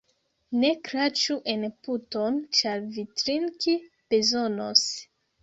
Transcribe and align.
Ne 0.61 0.69
kraĉu 0.87 1.37
en 1.53 1.65
puton, 1.87 2.39
ĉar 2.61 2.81
vi 2.97 3.05
trinki 3.21 3.77
bezonos. 4.17 4.89